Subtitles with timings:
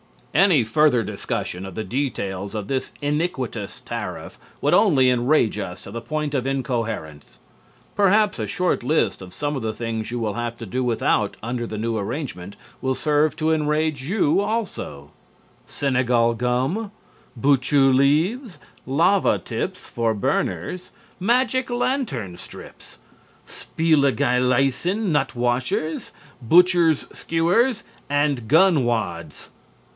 [0.33, 5.91] Any further discussion of the details of this iniquitous tariff would only enrage us to
[5.95, 7.37] a point of incoherence.
[7.95, 11.35] Perhaps a short list of some of the things you will have to do without
[11.43, 15.11] under the new arrangement will serve to enrage you also:
[15.67, 16.91] Senegal gum,
[17.39, 18.57] buchu leaves,
[18.87, 22.97] lava tips for burners, magic lantern strips,
[23.45, 26.11] spiegeleisen nut washers,
[26.41, 29.49] butchers' skewers and gun wads.